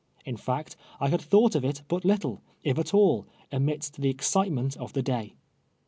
In 0.25 0.35
fact, 0.35 0.75
1 0.97 1.11
had 1.11 1.21
thought 1.21 1.53
of 1.53 1.63
it 1.63 1.83
but 1.87 2.03
little, 2.03 2.41
if 2.63 2.79
at 2.79 2.91
all, 2.91 3.27
amidst 3.51 4.01
the 4.01 4.09
excite 4.09 4.51
ment 4.51 4.75
of 4.77 4.93
the 4.93 5.03
day. 5.03 5.35